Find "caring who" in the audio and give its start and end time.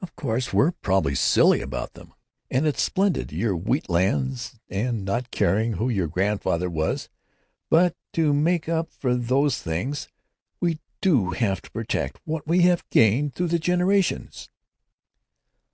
5.32-5.88